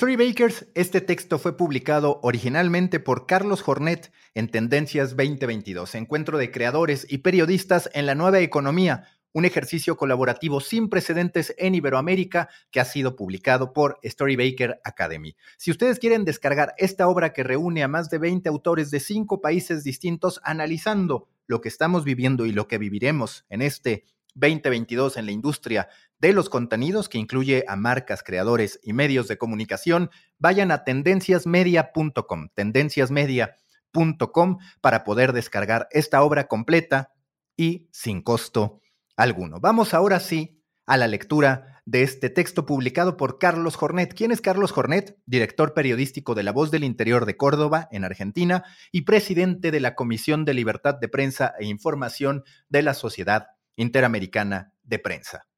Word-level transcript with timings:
Storybakers, 0.00 0.64
este 0.74 1.02
texto 1.02 1.38
fue 1.38 1.58
publicado 1.58 2.20
originalmente 2.22 3.00
por 3.00 3.26
Carlos 3.26 3.60
Jornet 3.60 4.10
en 4.32 4.48
Tendencias 4.48 5.10
2022, 5.10 5.94
encuentro 5.94 6.38
de 6.38 6.50
creadores 6.50 7.06
y 7.10 7.18
periodistas 7.18 7.90
en 7.92 8.06
la 8.06 8.14
nueva 8.14 8.40
economía, 8.40 9.04
un 9.34 9.44
ejercicio 9.44 9.98
colaborativo 9.98 10.62
sin 10.62 10.88
precedentes 10.88 11.54
en 11.58 11.74
Iberoamérica 11.74 12.48
que 12.70 12.80
ha 12.80 12.86
sido 12.86 13.14
publicado 13.14 13.74
por 13.74 13.98
Storybaker 14.02 14.80
Academy. 14.84 15.36
Si 15.58 15.70
ustedes 15.70 15.98
quieren 15.98 16.24
descargar 16.24 16.72
esta 16.78 17.06
obra 17.06 17.34
que 17.34 17.44
reúne 17.44 17.82
a 17.82 17.88
más 17.88 18.08
de 18.08 18.16
20 18.16 18.48
autores 18.48 18.90
de 18.90 19.00
cinco 19.00 19.42
países 19.42 19.84
distintos 19.84 20.40
analizando 20.44 21.28
lo 21.46 21.60
que 21.60 21.68
estamos 21.68 22.04
viviendo 22.04 22.46
y 22.46 22.52
lo 22.52 22.68
que 22.68 22.78
viviremos 22.78 23.44
en 23.50 23.60
este 23.60 24.06
2022 24.34 25.18
en 25.18 25.26
la 25.26 25.32
industria 25.32 25.88
de 26.20 26.32
los 26.32 26.48
contenidos, 26.48 27.08
que 27.08 27.18
incluye 27.18 27.64
a 27.66 27.74
marcas, 27.76 28.22
creadores 28.22 28.78
y 28.82 28.92
medios 28.92 29.26
de 29.28 29.38
comunicación, 29.38 30.10
vayan 30.38 30.70
a 30.70 30.84
tendenciasmedia.com, 30.84 32.48
tendenciasmedia.com 32.54 34.58
para 34.80 35.04
poder 35.04 35.32
descargar 35.32 35.88
esta 35.90 36.22
obra 36.22 36.46
completa 36.46 37.12
y 37.56 37.88
sin 37.90 38.22
costo 38.22 38.80
alguno. 39.16 39.58
Vamos 39.60 39.94
ahora 39.94 40.20
sí 40.20 40.62
a 40.86 40.96
la 40.96 41.08
lectura 41.08 41.80
de 41.86 42.02
este 42.02 42.30
texto 42.30 42.66
publicado 42.66 43.16
por 43.16 43.38
Carlos 43.38 43.76
Jornet. 43.76 44.14
¿Quién 44.14 44.32
es 44.32 44.40
Carlos 44.40 44.72
Jornet? 44.72 45.18
Director 45.26 45.74
periodístico 45.74 46.34
de 46.34 46.42
La 46.42 46.52
Voz 46.52 46.70
del 46.70 46.84
Interior 46.84 47.26
de 47.26 47.36
Córdoba, 47.36 47.88
en 47.90 48.04
Argentina, 48.04 48.64
y 48.92 49.02
presidente 49.02 49.70
de 49.70 49.80
la 49.80 49.94
Comisión 49.94 50.44
de 50.44 50.54
Libertad 50.54 50.94
de 50.94 51.08
Prensa 51.08 51.54
e 51.58 51.66
Información 51.66 52.44
de 52.68 52.82
la 52.82 52.94
Sociedad 52.94 53.48
Interamericana 53.76 54.72
de 54.82 54.98
Prensa. 54.98 55.49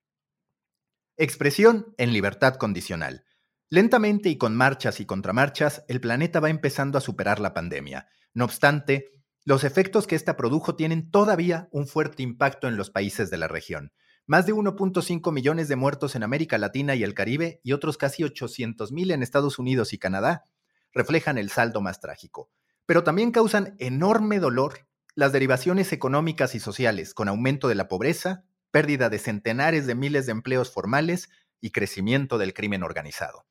Expresión 1.23 1.95
en 1.99 2.13
libertad 2.13 2.57
condicional. 2.57 3.25
Lentamente 3.69 4.29
y 4.29 4.39
con 4.39 4.57
marchas 4.57 4.99
y 4.99 5.07
contramarchas, 5.07 5.85
el 5.87 6.01
planeta 6.01 6.41
va 6.41 6.51
empezando 6.51 6.99
a 6.99 7.01
superar 7.01 7.39
la 7.39 7.55
pandemia. 7.55 8.09
No 8.35 8.45
obstante, 8.45 9.13
los 9.45 9.63
efectos 9.63 10.09
que 10.09 10.17
esta 10.17 10.37
produjo 10.37 10.75
tienen 10.75 11.13
todavía 11.13 11.69
un 11.71 11.87
fuerte 11.87 12.25
impacto 12.25 12.67
en 12.67 12.77
los 12.77 12.91
países 12.91 13.31
de 13.31 13.37
la 13.37 13.47
región. 13.47 13.93
Más 14.27 14.47
de 14.47 14.53
1.5 14.53 15.31
millones 15.31 15.69
de 15.69 15.77
muertos 15.77 16.17
en 16.17 16.25
América 16.25 16.59
Latina 16.59 16.97
y 16.97 17.05
el 17.05 17.15
Caribe 17.15 17.61
y 17.63 17.71
otros 17.71 17.99
casi 17.99 18.25
800 18.25 18.91
mil 18.91 19.13
en 19.13 19.23
Estados 19.23 19.61
Unidos 19.61 19.93
y 19.93 19.99
Canadá 19.99 20.47
reflejan 20.93 21.39
el 21.39 21.51
saldo 21.51 21.81
más 21.81 22.01
trágico. 22.01 22.51
Pero 22.85 23.05
también 23.05 23.31
causan 23.31 23.77
enorme 23.79 24.41
dolor 24.41 24.89
las 25.15 25.31
derivaciones 25.31 25.93
económicas 25.93 26.57
y 26.57 26.59
sociales, 26.59 27.15
con 27.15 27.29
aumento 27.29 27.69
de 27.69 27.77
la 27.77 27.87
pobreza, 27.87 28.45
pérdida 28.73 29.09
de 29.11 29.21
centenares 29.21 29.87
de 29.87 29.95
miles 29.95 30.27
de 30.27 30.33
empleos 30.33 30.73
formales 30.73 31.31
y 31.61 31.71
crecimiento 31.71 32.39
del 32.39 32.55
crimen 32.55 32.83
organizado. 32.83 33.47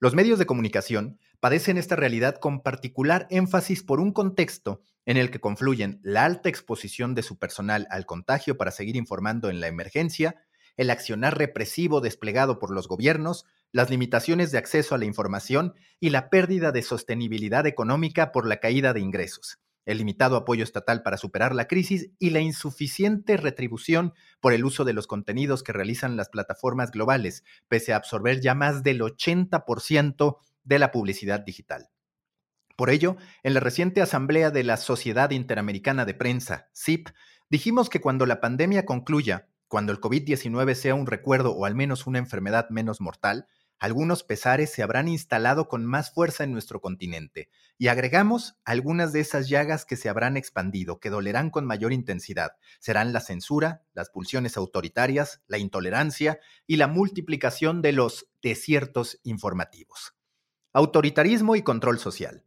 Los 0.00 0.14
medios 0.14 0.38
de 0.38 0.46
comunicación 0.46 1.18
padecen 1.40 1.78
esta 1.78 1.94
realidad 1.94 2.36
con 2.36 2.62
particular 2.62 3.26
énfasis 3.30 3.82
por 3.82 4.00
un 4.00 4.12
contexto 4.12 4.82
en 5.04 5.16
el 5.16 5.30
que 5.30 5.40
confluyen 5.40 6.00
la 6.02 6.24
alta 6.24 6.48
exposición 6.48 7.14
de 7.14 7.22
su 7.22 7.38
personal 7.38 7.86
al 7.90 8.04
contagio 8.04 8.56
para 8.56 8.72
seguir 8.72 8.96
informando 8.96 9.48
en 9.48 9.60
la 9.60 9.68
emergencia, 9.68 10.42
el 10.76 10.90
accionar 10.90 11.38
represivo 11.38 12.00
desplegado 12.00 12.58
por 12.58 12.72
los 12.72 12.88
gobiernos, 12.88 13.46
las 13.72 13.88
limitaciones 13.88 14.50
de 14.52 14.58
acceso 14.58 14.94
a 14.94 14.98
la 14.98 15.04
información 15.04 15.74
y 16.00 16.10
la 16.10 16.28
pérdida 16.28 16.72
de 16.72 16.82
sostenibilidad 16.82 17.66
económica 17.66 18.32
por 18.32 18.46
la 18.46 18.56
caída 18.56 18.92
de 18.92 19.00
ingresos 19.00 19.60
el 19.86 19.98
limitado 19.98 20.36
apoyo 20.36 20.62
estatal 20.62 21.02
para 21.02 21.16
superar 21.16 21.54
la 21.54 21.68
crisis 21.68 22.10
y 22.18 22.30
la 22.30 22.40
insuficiente 22.40 23.36
retribución 23.36 24.12
por 24.40 24.52
el 24.52 24.64
uso 24.64 24.84
de 24.84 24.92
los 24.92 25.06
contenidos 25.06 25.62
que 25.62 25.72
realizan 25.72 26.16
las 26.16 26.28
plataformas 26.28 26.90
globales, 26.90 27.44
pese 27.68 27.92
a 27.92 27.96
absorber 27.96 28.40
ya 28.40 28.54
más 28.54 28.82
del 28.82 29.00
80% 29.00 30.36
de 30.64 30.78
la 30.78 30.90
publicidad 30.90 31.40
digital. 31.40 31.88
Por 32.76 32.90
ello, 32.90 33.16
en 33.42 33.54
la 33.54 33.60
reciente 33.60 34.02
asamblea 34.02 34.50
de 34.50 34.64
la 34.64 34.76
Sociedad 34.76 35.30
Interamericana 35.30 36.04
de 36.04 36.12
Prensa, 36.12 36.68
SIP, 36.72 37.08
dijimos 37.48 37.88
que 37.88 38.02
cuando 38.02 38.26
la 38.26 38.40
pandemia 38.40 38.84
concluya, 38.84 39.48
cuando 39.68 39.92
el 39.92 40.00
COVID-19 40.00 40.74
sea 40.74 40.94
un 40.94 41.06
recuerdo 41.06 41.52
o 41.52 41.64
al 41.64 41.74
menos 41.74 42.06
una 42.06 42.18
enfermedad 42.18 42.68
menos 42.70 43.00
mortal, 43.00 43.46
algunos 43.78 44.22
pesares 44.22 44.72
se 44.72 44.82
habrán 44.82 45.08
instalado 45.08 45.68
con 45.68 45.84
más 45.84 46.10
fuerza 46.10 46.44
en 46.44 46.52
nuestro 46.52 46.80
continente, 46.80 47.50
y 47.78 47.88
agregamos 47.88 48.56
algunas 48.64 49.12
de 49.12 49.20
esas 49.20 49.48
llagas 49.48 49.84
que 49.84 49.96
se 49.96 50.08
habrán 50.08 50.36
expandido, 50.36 50.98
que 50.98 51.10
dolerán 51.10 51.50
con 51.50 51.66
mayor 51.66 51.92
intensidad. 51.92 52.52
Serán 52.78 53.12
la 53.12 53.20
censura, 53.20 53.82
las 53.92 54.08
pulsiones 54.08 54.56
autoritarias, 54.56 55.42
la 55.46 55.58
intolerancia 55.58 56.40
y 56.66 56.76
la 56.76 56.86
multiplicación 56.86 57.82
de 57.82 57.92
los 57.92 58.28
desiertos 58.42 59.20
informativos. 59.24 60.14
Autoritarismo 60.72 61.56
y 61.56 61.62
control 61.62 61.98
social. 61.98 62.44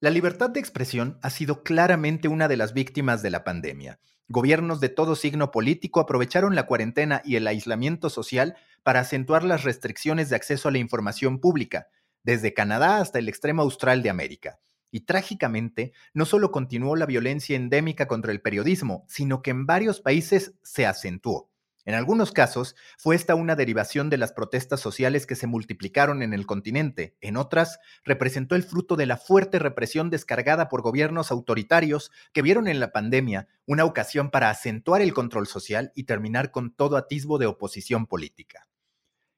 La 0.00 0.10
libertad 0.10 0.50
de 0.50 0.60
expresión 0.60 1.18
ha 1.22 1.30
sido 1.30 1.62
claramente 1.62 2.28
una 2.28 2.48
de 2.48 2.56
las 2.56 2.72
víctimas 2.72 3.22
de 3.22 3.30
la 3.30 3.44
pandemia. 3.44 4.00
Gobiernos 4.26 4.80
de 4.80 4.88
todo 4.88 5.14
signo 5.14 5.50
político 5.50 6.00
aprovecharon 6.00 6.54
la 6.54 6.66
cuarentena 6.66 7.20
y 7.24 7.36
el 7.36 7.46
aislamiento 7.46 8.08
social 8.08 8.56
para 8.82 9.00
acentuar 9.00 9.44
las 9.44 9.64
restricciones 9.64 10.30
de 10.30 10.36
acceso 10.36 10.68
a 10.68 10.72
la 10.72 10.78
información 10.78 11.38
pública, 11.40 11.88
desde 12.22 12.54
Canadá 12.54 12.98
hasta 12.98 13.18
el 13.18 13.28
extremo 13.28 13.62
austral 13.62 14.02
de 14.02 14.10
América. 14.10 14.60
Y 14.90 15.00
trágicamente, 15.00 15.92
no 16.12 16.26
solo 16.26 16.50
continuó 16.50 16.96
la 16.96 17.06
violencia 17.06 17.56
endémica 17.56 18.06
contra 18.06 18.30
el 18.30 18.42
periodismo, 18.42 19.04
sino 19.08 19.40
que 19.40 19.50
en 19.50 19.66
varios 19.66 20.00
países 20.00 20.54
se 20.62 20.86
acentuó. 20.86 21.50
En 21.84 21.94
algunos 21.94 22.30
casos, 22.30 22.76
fue 22.96 23.16
esta 23.16 23.34
una 23.34 23.56
derivación 23.56 24.08
de 24.08 24.16
las 24.16 24.32
protestas 24.32 24.78
sociales 24.78 25.26
que 25.26 25.34
se 25.34 25.48
multiplicaron 25.48 26.22
en 26.22 26.32
el 26.32 26.46
continente. 26.46 27.16
En 27.20 27.36
otras, 27.36 27.80
representó 28.04 28.54
el 28.54 28.62
fruto 28.62 28.94
de 28.94 29.06
la 29.06 29.16
fuerte 29.16 29.58
represión 29.58 30.08
descargada 30.08 30.68
por 30.68 30.82
gobiernos 30.82 31.32
autoritarios 31.32 32.12
que 32.32 32.42
vieron 32.42 32.68
en 32.68 32.78
la 32.78 32.92
pandemia 32.92 33.48
una 33.66 33.84
ocasión 33.84 34.30
para 34.30 34.48
acentuar 34.48 35.02
el 35.02 35.12
control 35.12 35.48
social 35.48 35.90
y 35.96 36.04
terminar 36.04 36.52
con 36.52 36.72
todo 36.72 36.96
atisbo 36.96 37.38
de 37.38 37.46
oposición 37.46 38.06
política. 38.06 38.68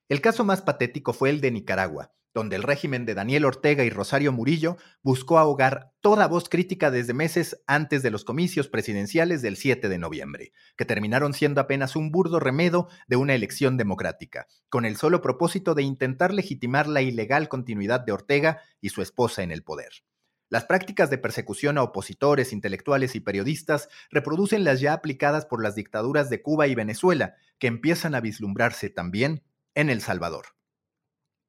El 0.07 0.21
caso 0.21 0.43
más 0.43 0.61
patético 0.61 1.13
fue 1.13 1.31
el 1.31 1.41
de 1.41 1.49
Nicaragua, 1.49 2.13
donde 2.31 2.55
el 2.57 2.61
régimen 2.61 3.05
de 3.07 3.15
Daniel 3.15 3.45
Ortega 3.45 3.85
y 3.85 3.89
Rosario 3.89 4.31
Murillo 4.31 4.77
buscó 5.01 5.39
ahogar 5.39 5.93
toda 5.99 6.27
voz 6.27 6.47
crítica 6.47 6.91
desde 6.91 7.15
meses 7.15 7.63
antes 7.65 8.03
de 8.03 8.11
los 8.11 8.23
comicios 8.23 8.67
presidenciales 8.67 9.41
del 9.41 9.57
7 9.57 9.89
de 9.89 9.97
noviembre, 9.97 10.51
que 10.77 10.85
terminaron 10.85 11.33
siendo 11.33 11.59
apenas 11.59 11.95
un 11.95 12.11
burdo 12.11 12.39
remedo 12.39 12.87
de 13.07 13.15
una 13.15 13.33
elección 13.33 13.77
democrática, 13.77 14.45
con 14.69 14.85
el 14.85 14.95
solo 14.95 15.21
propósito 15.21 15.73
de 15.73 15.81
intentar 15.81 16.35
legitimar 16.35 16.87
la 16.87 17.01
ilegal 17.01 17.49
continuidad 17.49 18.01
de 18.01 18.11
Ortega 18.11 18.61
y 18.81 18.89
su 18.89 19.01
esposa 19.01 19.41
en 19.41 19.51
el 19.51 19.63
poder. 19.63 20.03
Las 20.49 20.65
prácticas 20.65 21.09
de 21.09 21.17
persecución 21.17 21.79
a 21.79 21.83
opositores, 21.83 22.53
intelectuales 22.53 23.15
y 23.15 23.21
periodistas 23.21 23.89
reproducen 24.11 24.63
las 24.63 24.81
ya 24.81 24.93
aplicadas 24.93 25.47
por 25.47 25.63
las 25.63 25.73
dictaduras 25.73 26.29
de 26.29 26.43
Cuba 26.43 26.67
y 26.67 26.75
Venezuela, 26.75 27.33
que 27.57 27.65
empiezan 27.65 28.13
a 28.13 28.21
vislumbrarse 28.21 28.91
también 28.91 29.41
en 29.75 29.89
El 29.89 30.01
Salvador. 30.01 30.47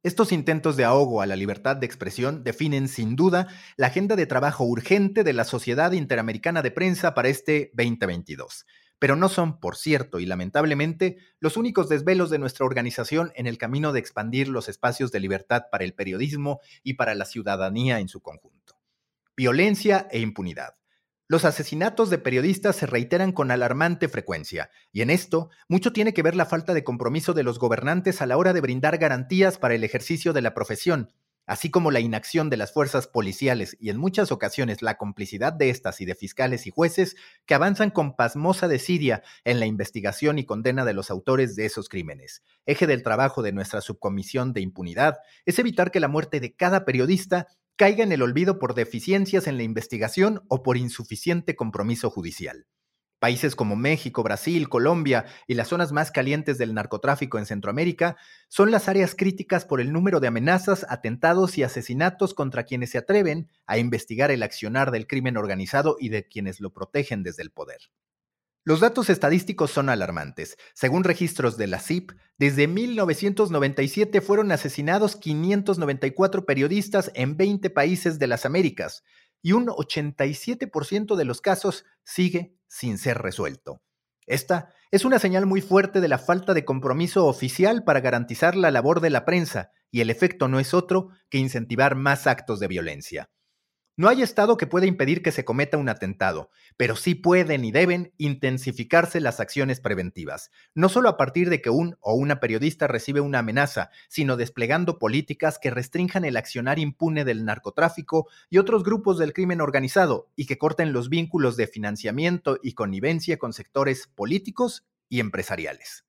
Estos 0.03 0.31
intentos 0.31 0.77
de 0.77 0.85
ahogo 0.85 1.21
a 1.21 1.27
la 1.27 1.35
libertad 1.35 1.75
de 1.75 1.87
expresión 1.87 2.45
definen 2.45 2.87
sin 2.87 3.17
duda 3.17 3.49
la 3.77 3.89
agenda 3.89 4.15
de 4.15 4.27
trabajo 4.27 4.63
urgente 4.63 5.25
de 5.25 5.33
la 5.33 5.45
Sociedad 5.45 5.91
Interamericana 5.93 6.63
de 6.63 6.71
Prensa 6.71 7.13
para 7.13 7.29
este 7.29 7.73
2022. 7.75 8.67
Pero 8.99 9.17
no 9.17 9.29
son, 9.29 9.59
por 9.59 9.77
cierto 9.77 10.21
y 10.21 10.27
lamentablemente, 10.27 11.19
los 11.41 11.57
únicos 11.57 11.89
desvelos 11.89 12.31
de 12.31 12.39
nuestra 12.39 12.65
organización 12.65 13.33
en 13.35 13.47
el 13.47 13.59
camino 13.59 13.93
de 13.93 13.99
expandir 13.99 14.49
los 14.49 14.69
espacios 14.69 15.11
de 15.11 15.21
libertad 15.21 15.65
para 15.73 15.85
el 15.85 15.93
periodismo 15.93 16.61
y 16.83 16.95
para 16.95 17.15
la 17.15 17.25
ciudadanía 17.25 17.99
en 17.99 18.09
su 18.09 18.23
conjunto. 18.23 18.79
Violencia 19.37 20.07
e 20.11 20.21
impunidad. 20.21 20.77
Los 21.29 21.45
asesinatos 21.45 22.09
de 22.09 22.19
periodistas 22.19 22.77
se 22.77 22.87
reiteran 22.87 23.33
con 23.33 23.51
alarmante 23.51 24.09
frecuencia, 24.09 24.71
y 24.93 25.03
en 25.03 25.11
esto 25.11 25.51
mucho 25.69 25.93
tiene 25.93 26.15
que 26.15 26.23
ver 26.23 26.37
la 26.37 26.47
falta 26.47 26.73
de 26.73 26.85
compromiso 26.85 27.35
de 27.35 27.43
los 27.43 27.59
gobernantes 27.59 28.23
a 28.23 28.27
la 28.27 28.37
hora 28.37 28.53
de 28.53 28.61
brindar 28.61 28.97
garantías 28.99 29.59
para 29.59 29.75
el 29.75 29.83
ejercicio 29.83 30.33
de 30.33 30.43
la 30.43 30.55
profesión, 30.55 31.11
así 31.45 31.69
como 31.69 31.91
la 31.91 31.99
inacción 31.99 32.49
de 32.49 32.57
las 32.57 32.73
fuerzas 32.73 33.09
policiales 33.09 33.77
y 33.81 33.91
en 33.91 33.97
muchas 33.97 34.31
ocasiones 34.31 34.83
la 34.83 34.99
complicidad 34.99 35.53
de 35.53 35.71
estas 35.71 36.01
y 36.01 36.05
de 36.05 36.15
fiscales 36.15 36.69
y 36.69 36.71
jueces 36.71 37.17
que 37.45 37.55
avanzan 37.55 37.91
con 37.91 38.15
pasmosa 38.15 38.69
desidia 38.69 39.25
en 39.43 39.59
la 39.59 39.67
investigación 39.67 40.39
y 40.39 40.45
condena 40.45 40.85
de 40.85 40.95
los 40.95 41.11
autores 41.11 41.57
de 41.57 41.67
esos 41.67 41.89
crímenes. 41.89 42.45
Eje 42.67 42.87
del 42.87 43.03
trabajo 43.03 43.43
de 43.43 43.51
nuestra 43.51 43.81
subcomisión 43.81 44.53
de 44.53 44.61
impunidad 44.61 45.19
es 45.45 45.59
evitar 45.59 45.91
que 45.91 45.99
la 45.99 46.09
muerte 46.09 46.39
de 46.39 46.55
cada 46.55 46.85
periodista 46.85 47.49
caiga 47.77 48.03
en 48.03 48.13
el 48.13 48.23
olvido 48.23 48.59
por 48.59 48.75
deficiencias 48.75 49.47
en 49.47 49.59
la 49.59 49.63
investigación 49.63 50.43
o 50.49 50.63
por 50.63 50.77
insuficiente 50.77 51.55
compromiso 51.55 52.11
judicial. 52.11 52.67
Países 53.19 53.57
como 53.57 53.77
México, 53.77 54.23
Brasil, 54.23 54.69
Colombia 54.69 55.25
y 55.47 55.55
las 55.55 55.69
zonas 55.69 55.91
más 55.91 56.11
calientes 56.11 56.59
del 56.59 56.75
narcotráfico 56.75 57.39
en 57.39 57.47
Centroamérica 57.47 58.17
son 58.49 58.71
las 58.71 58.89
áreas 58.89 59.15
críticas 59.15 59.65
por 59.65 59.81
el 59.81 59.93
número 59.93 60.21
de 60.21 60.29
amenazas, 60.29 60.85
atentados 60.91 61.57
y 61.57 61.63
asesinatos 61.63 62.35
contra 62.35 62.65
quienes 62.65 62.91
se 62.91 62.99
atreven 62.99 63.49
a 63.67 63.79
investigar 63.79 64.31
el 64.31 64.43
accionar 64.43 64.91
del 64.91 65.07
crimen 65.07 65.39
organizado 65.39 65.97
y 65.99 66.11
de 66.11 66.27
quienes 66.27 66.61
lo 66.61 66.75
protegen 66.75 67.23
desde 67.23 67.43
el 67.43 67.51
poder. 67.51 67.81
Los 68.69 68.81
datos 68.81 69.11
estadísticos 69.11 69.71
son 69.71 69.89
alarmantes. 69.89 70.57
Según 70.75 71.05
registros 71.05 71.57
de 71.57 71.69
la 71.69 71.79
CIP, 71.79 72.11
desde 72.37 72.67
1997 72.67 74.21
fueron 74.21 74.51
asesinados 74.51 75.15
594 75.15 76.45
periodistas 76.45 77.13
en 77.15 77.37
20 77.37 77.71
países 77.71 78.19
de 78.19 78.27
las 78.27 78.45
Américas 78.45 79.05
y 79.41 79.53
un 79.53 79.69
87% 79.69 81.15
de 81.15 81.25
los 81.25 81.41
casos 81.41 81.85
sigue 82.03 82.57
sin 82.67 82.99
ser 82.99 83.19
resuelto. 83.19 83.83
Esta 84.27 84.75
es 84.91 85.05
una 85.05 85.21
señal 85.21 85.47
muy 85.47 85.61
fuerte 85.61 86.01
de 86.01 86.09
la 86.09 86.19
falta 86.19 86.53
de 86.53 86.65
compromiso 86.65 87.27
oficial 87.27 87.85
para 87.85 88.01
garantizar 88.01 88.57
la 88.57 88.73
labor 88.73 89.01
de 89.01 89.11
la 89.11 89.25
prensa 89.25 89.71
y 89.93 90.01
el 90.01 90.11
efecto 90.11 90.49
no 90.49 90.59
es 90.59 90.75
otro 90.75 91.11
que 91.31 91.39
incentivar 91.39 91.95
más 91.95 92.27
actos 92.27 92.59
de 92.59 92.67
violencia. 92.67 93.31
No 93.99 94.11
hay 94.11 94.21
Estado 94.21 94.59
que 94.59 94.67
pueda 94.67 94.85
impedir 94.85 95.23
que 95.23 95.33
se 95.33 95.47
cometa 95.47 95.79
un 95.79 95.89
atentado, 95.89 96.51
pero 96.77 96.97
sí 96.97 97.15
pueden 97.15 97.65
y 97.65 97.73
deben 97.73 98.13
intensificarse 98.19 99.21
las 99.21 99.41
acciones 99.41 99.81
preventivas, 99.81 100.51
no 100.75 100.91
solo 100.91 101.09
a 101.09 101.17
partir 101.17 101.49
de 101.49 101.63
que 101.63 101.71
un 101.71 101.97
o 102.01 102.13
una 102.13 102.39
periodista 102.39 102.89
recibe 102.89 103.23
una 103.23 103.39
amenaza, 103.39 103.89
sino 104.09 104.37
desplegando 104.37 104.99
políticas 104.99 105.59
que 105.59 105.71
restrinjan 105.71 106.27
el 106.27 106.37
accionar 106.37 106.79
impune 106.79 107.25
del 107.25 107.47
narcotráfico 107.47 108.29
y 108.51 108.59
otros 108.59 108.85
grupos 108.85 109.17
del 109.17 109.33
crimen 109.33 109.63
organizado 109.63 110.29
y 110.37 110.45
que 110.45 110.59
corten 110.59 110.93
los 110.93 111.09
vínculos 111.09 111.57
de 111.57 111.67
financiamiento 111.67 112.59
y 112.63 112.75
connivencia 112.75 113.39
con 113.39 113.55
sectores 113.55 114.09
políticos 114.09 114.85
y 115.09 115.21
empresariales. 115.21 116.06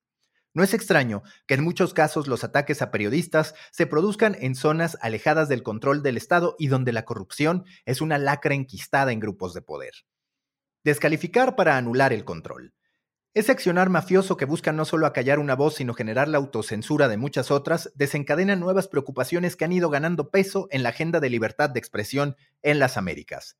No 0.54 0.62
es 0.62 0.74
extraño 0.74 1.22
que 1.46 1.54
en 1.54 1.62
muchos 1.62 1.94
casos 1.94 2.26
los 2.26 2.42
ataques 2.42 2.82
a 2.82 2.90
periodistas 2.90 3.54
se 3.70 3.86
produzcan 3.86 4.36
en 4.40 4.54
zonas 4.54 4.96
alejadas 5.00 5.48
del 5.48 5.62
control 5.62 6.02
del 6.02 6.16
Estado 6.16 6.56
y 6.58 6.68
donde 6.68 6.92
la 6.92 7.04
corrupción 7.04 7.64
es 7.84 8.00
una 8.00 8.18
lacra 8.18 8.54
enquistada 8.54 9.12
en 9.12 9.20
grupos 9.20 9.54
de 9.54 9.62
poder. 9.62 9.92
Descalificar 10.84 11.54
para 11.54 11.76
anular 11.76 12.12
el 12.12 12.24
control. 12.24 12.72
Ese 13.34 13.52
accionar 13.52 13.90
mafioso 13.90 14.36
que 14.36 14.46
busca 14.46 14.72
no 14.72 14.84
solo 14.84 15.06
acallar 15.06 15.38
una 15.38 15.54
voz, 15.54 15.74
sino 15.74 15.92
generar 15.92 16.28
la 16.28 16.38
autocensura 16.38 17.08
de 17.08 17.18
muchas 17.18 17.50
otras, 17.50 17.92
desencadena 17.94 18.56
nuevas 18.56 18.88
preocupaciones 18.88 19.54
que 19.54 19.66
han 19.66 19.72
ido 19.72 19.90
ganando 19.90 20.30
peso 20.30 20.66
en 20.70 20.82
la 20.82 20.88
agenda 20.88 21.20
de 21.20 21.30
libertad 21.30 21.68
de 21.68 21.78
expresión 21.78 22.36
en 22.62 22.78
las 22.78 22.96
Américas. 22.96 23.57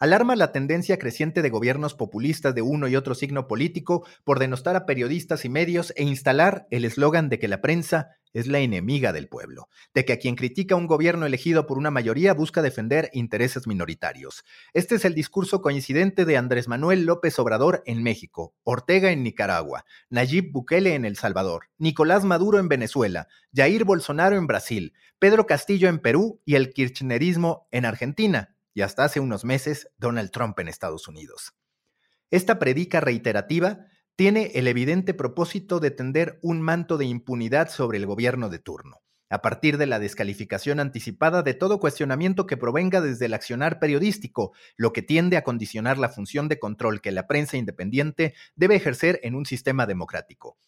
Alarma 0.00 0.34
la 0.34 0.50
tendencia 0.50 0.98
creciente 0.98 1.42
de 1.42 1.50
gobiernos 1.50 1.92
populistas 1.92 2.54
de 2.54 2.62
uno 2.62 2.88
y 2.88 2.96
otro 2.96 3.14
signo 3.14 3.46
político 3.46 4.06
por 4.24 4.38
denostar 4.38 4.74
a 4.74 4.86
periodistas 4.86 5.44
y 5.44 5.50
medios 5.50 5.92
e 5.94 6.04
instalar 6.04 6.66
el 6.70 6.86
eslogan 6.86 7.28
de 7.28 7.38
que 7.38 7.48
la 7.48 7.60
prensa 7.60 8.16
es 8.32 8.46
la 8.46 8.60
enemiga 8.60 9.12
del 9.12 9.28
pueblo, 9.28 9.68
de 9.92 10.06
que 10.06 10.14
a 10.14 10.18
quien 10.18 10.36
critica 10.36 10.74
un 10.74 10.86
gobierno 10.86 11.26
elegido 11.26 11.66
por 11.66 11.76
una 11.76 11.90
mayoría 11.90 12.32
busca 12.32 12.62
defender 12.62 13.10
intereses 13.12 13.66
minoritarios. 13.66 14.42
Este 14.72 14.94
es 14.94 15.04
el 15.04 15.14
discurso 15.14 15.60
coincidente 15.60 16.24
de 16.24 16.38
Andrés 16.38 16.66
Manuel 16.66 17.04
López 17.04 17.38
Obrador 17.38 17.82
en 17.84 18.02
México, 18.02 18.54
Ortega 18.62 19.10
en 19.10 19.22
Nicaragua, 19.22 19.84
Nayib 20.08 20.50
Bukele 20.50 20.94
en 20.94 21.04
El 21.04 21.16
Salvador, 21.16 21.66
Nicolás 21.76 22.24
Maduro 22.24 22.58
en 22.58 22.70
Venezuela, 22.70 23.28
Jair 23.52 23.84
Bolsonaro 23.84 24.36
en 24.36 24.46
Brasil, 24.46 24.94
Pedro 25.18 25.44
Castillo 25.44 25.90
en 25.90 25.98
Perú 25.98 26.40
y 26.46 26.54
el 26.54 26.72
kirchnerismo 26.72 27.68
en 27.70 27.84
Argentina 27.84 28.56
y 28.74 28.82
hasta 28.82 29.04
hace 29.04 29.20
unos 29.20 29.44
meses 29.44 29.88
Donald 29.98 30.30
Trump 30.30 30.58
en 30.58 30.68
Estados 30.68 31.08
Unidos. 31.08 31.52
Esta 32.30 32.58
predica 32.58 33.00
reiterativa 33.00 33.86
tiene 34.16 34.52
el 34.54 34.68
evidente 34.68 35.14
propósito 35.14 35.80
de 35.80 35.90
tender 35.90 36.38
un 36.42 36.60
manto 36.60 36.98
de 36.98 37.06
impunidad 37.06 37.70
sobre 37.70 37.98
el 37.98 38.06
gobierno 38.06 38.50
de 38.50 38.58
turno, 38.58 39.02
a 39.30 39.42
partir 39.42 39.78
de 39.78 39.86
la 39.86 39.98
descalificación 39.98 40.78
anticipada 40.78 41.42
de 41.42 41.54
todo 41.54 41.80
cuestionamiento 41.80 42.46
que 42.46 42.56
provenga 42.56 43.00
desde 43.00 43.26
el 43.26 43.34
accionar 43.34 43.78
periodístico, 43.78 44.52
lo 44.76 44.92
que 44.92 45.02
tiende 45.02 45.36
a 45.36 45.44
condicionar 45.44 45.98
la 45.98 46.08
función 46.08 46.48
de 46.48 46.58
control 46.58 47.00
que 47.00 47.12
la 47.12 47.26
prensa 47.26 47.56
independiente 47.56 48.34
debe 48.56 48.76
ejercer 48.76 49.20
en 49.22 49.34
un 49.34 49.46
sistema 49.46 49.86
democrático. 49.86 50.58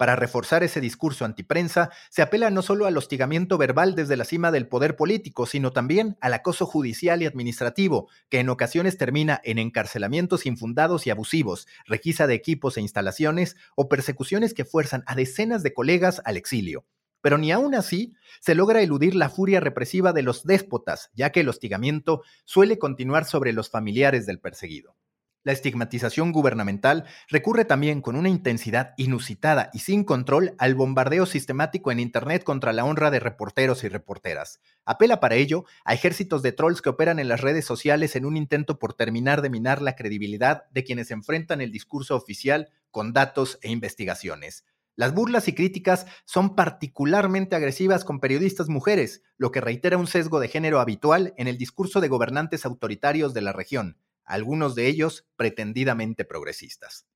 Para 0.00 0.16
reforzar 0.16 0.62
ese 0.62 0.80
discurso 0.80 1.26
antiprensa, 1.26 1.90
se 2.08 2.22
apela 2.22 2.48
no 2.48 2.62
solo 2.62 2.86
al 2.86 2.96
hostigamiento 2.96 3.58
verbal 3.58 3.94
desde 3.94 4.16
la 4.16 4.24
cima 4.24 4.50
del 4.50 4.66
poder 4.66 4.96
político, 4.96 5.44
sino 5.44 5.72
también 5.72 6.16
al 6.22 6.32
acoso 6.32 6.64
judicial 6.64 7.20
y 7.20 7.26
administrativo, 7.26 8.08
que 8.30 8.40
en 8.40 8.48
ocasiones 8.48 8.96
termina 8.96 9.42
en 9.44 9.58
encarcelamientos 9.58 10.46
infundados 10.46 11.06
y 11.06 11.10
abusivos, 11.10 11.68
requisa 11.84 12.26
de 12.26 12.32
equipos 12.32 12.78
e 12.78 12.80
instalaciones 12.80 13.56
o 13.76 13.90
persecuciones 13.90 14.54
que 14.54 14.64
fuerzan 14.64 15.04
a 15.06 15.14
decenas 15.14 15.62
de 15.62 15.74
colegas 15.74 16.22
al 16.24 16.38
exilio. 16.38 16.86
Pero 17.20 17.36
ni 17.36 17.52
aún 17.52 17.74
así 17.74 18.14
se 18.40 18.54
logra 18.54 18.80
eludir 18.80 19.14
la 19.14 19.28
furia 19.28 19.60
represiva 19.60 20.14
de 20.14 20.22
los 20.22 20.44
déspotas, 20.44 21.10
ya 21.12 21.28
que 21.28 21.40
el 21.40 21.50
hostigamiento 21.50 22.22
suele 22.46 22.78
continuar 22.78 23.26
sobre 23.26 23.52
los 23.52 23.68
familiares 23.68 24.24
del 24.24 24.40
perseguido. 24.40 24.96
La 25.42 25.52
estigmatización 25.52 26.32
gubernamental 26.32 27.06
recurre 27.28 27.64
también 27.64 28.02
con 28.02 28.14
una 28.14 28.28
intensidad 28.28 28.92
inusitada 28.98 29.70
y 29.72 29.78
sin 29.78 30.04
control 30.04 30.54
al 30.58 30.74
bombardeo 30.74 31.24
sistemático 31.24 31.90
en 31.90 31.98
Internet 31.98 32.44
contra 32.44 32.74
la 32.74 32.84
honra 32.84 33.10
de 33.10 33.20
reporteros 33.20 33.82
y 33.82 33.88
reporteras. 33.88 34.60
Apela 34.84 35.18
para 35.18 35.36
ello 35.36 35.64
a 35.86 35.94
ejércitos 35.94 36.42
de 36.42 36.52
trolls 36.52 36.82
que 36.82 36.90
operan 36.90 37.18
en 37.18 37.28
las 37.28 37.40
redes 37.40 37.64
sociales 37.64 38.16
en 38.16 38.26
un 38.26 38.36
intento 38.36 38.78
por 38.78 38.92
terminar 38.92 39.40
de 39.40 39.48
minar 39.48 39.80
la 39.80 39.96
credibilidad 39.96 40.64
de 40.72 40.84
quienes 40.84 41.10
enfrentan 41.10 41.62
el 41.62 41.72
discurso 41.72 42.16
oficial 42.16 42.68
con 42.90 43.14
datos 43.14 43.58
e 43.62 43.70
investigaciones. 43.70 44.66
Las 44.94 45.14
burlas 45.14 45.48
y 45.48 45.54
críticas 45.54 46.04
son 46.26 46.54
particularmente 46.54 47.56
agresivas 47.56 48.04
con 48.04 48.20
periodistas 48.20 48.68
mujeres, 48.68 49.22
lo 49.38 49.50
que 49.52 49.62
reitera 49.62 49.96
un 49.96 50.06
sesgo 50.06 50.38
de 50.38 50.48
género 50.48 50.80
habitual 50.80 51.32
en 51.38 51.48
el 51.48 51.56
discurso 51.56 52.02
de 52.02 52.08
gobernantes 52.08 52.66
autoritarios 52.66 53.32
de 53.32 53.40
la 53.40 53.54
región 53.54 53.96
algunos 54.30 54.74
de 54.74 54.86
ellos 54.86 55.26
pretendidamente 55.36 56.24
progresistas. 56.24 57.06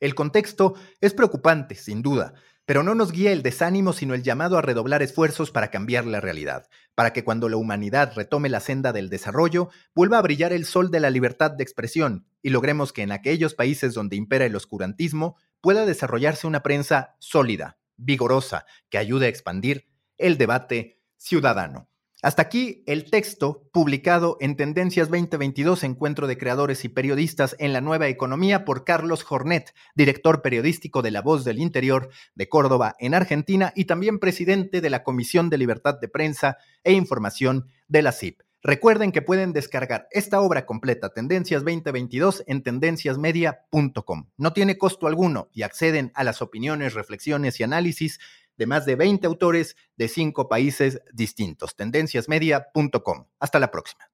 El 0.00 0.14
contexto 0.14 0.74
es 1.00 1.14
preocupante, 1.14 1.74
sin 1.74 2.02
duda, 2.02 2.34
pero 2.66 2.82
no 2.82 2.94
nos 2.94 3.12
guía 3.12 3.32
el 3.32 3.42
desánimo, 3.42 3.92
sino 3.92 4.14
el 4.14 4.22
llamado 4.22 4.56
a 4.56 4.62
redoblar 4.62 5.02
esfuerzos 5.02 5.50
para 5.50 5.70
cambiar 5.70 6.06
la 6.06 6.20
realidad, 6.20 6.68
para 6.94 7.12
que 7.12 7.24
cuando 7.24 7.48
la 7.48 7.56
humanidad 7.56 8.12
retome 8.16 8.48
la 8.48 8.60
senda 8.60 8.92
del 8.92 9.10
desarrollo, 9.10 9.68
vuelva 9.94 10.18
a 10.18 10.22
brillar 10.22 10.52
el 10.52 10.64
sol 10.64 10.90
de 10.90 11.00
la 11.00 11.10
libertad 11.10 11.50
de 11.50 11.62
expresión 11.62 12.26
y 12.42 12.50
logremos 12.50 12.92
que 12.92 13.02
en 13.02 13.12
aquellos 13.12 13.54
países 13.54 13.94
donde 13.94 14.16
impera 14.16 14.46
el 14.46 14.56
oscurantismo 14.56 15.36
pueda 15.60 15.86
desarrollarse 15.86 16.46
una 16.46 16.62
prensa 16.62 17.16
sólida, 17.18 17.78
vigorosa, 17.96 18.66
que 18.88 18.98
ayude 18.98 19.26
a 19.26 19.30
expandir 19.30 19.86
el 20.18 20.38
debate 20.38 21.00
ciudadano. 21.16 21.88
Hasta 22.24 22.40
aquí 22.40 22.82
el 22.86 23.10
texto 23.10 23.68
publicado 23.70 24.38
en 24.40 24.56
Tendencias 24.56 25.10
2022, 25.10 25.84
Encuentro 25.84 26.26
de 26.26 26.38
Creadores 26.38 26.82
y 26.86 26.88
Periodistas 26.88 27.54
en 27.58 27.74
la 27.74 27.82
Nueva 27.82 28.08
Economía 28.08 28.64
por 28.64 28.86
Carlos 28.86 29.22
Jornet, 29.22 29.74
director 29.94 30.40
periodístico 30.40 31.02
de 31.02 31.10
La 31.10 31.20
Voz 31.20 31.44
del 31.44 31.58
Interior 31.58 32.08
de 32.34 32.48
Córdoba 32.48 32.96
en 32.98 33.12
Argentina 33.12 33.74
y 33.76 33.84
también 33.84 34.20
presidente 34.20 34.80
de 34.80 34.88
la 34.88 35.02
Comisión 35.02 35.50
de 35.50 35.58
Libertad 35.58 36.00
de 36.00 36.08
Prensa 36.08 36.56
e 36.82 36.94
Información 36.94 37.68
de 37.88 38.00
la 38.00 38.12
CIP. 38.12 38.40
Recuerden 38.62 39.12
que 39.12 39.20
pueden 39.20 39.52
descargar 39.52 40.08
esta 40.10 40.40
obra 40.40 40.64
completa, 40.64 41.10
Tendencias 41.10 41.62
2022, 41.62 42.44
en 42.46 42.62
tendenciasmedia.com. 42.62 44.30
No 44.38 44.52
tiene 44.54 44.78
costo 44.78 45.06
alguno 45.06 45.50
y 45.52 45.60
acceden 45.60 46.10
a 46.14 46.24
las 46.24 46.40
opiniones, 46.40 46.94
reflexiones 46.94 47.60
y 47.60 47.64
análisis 47.64 48.20
de 48.56 48.66
más 48.66 48.86
de 48.86 48.96
20 48.96 49.26
autores 49.26 49.76
de 49.96 50.08
cinco 50.08 50.48
países 50.48 51.00
distintos. 51.12 51.76
Tendenciasmedia.com. 51.76 53.26
Hasta 53.38 53.58
la 53.58 53.70
próxima. 53.70 54.13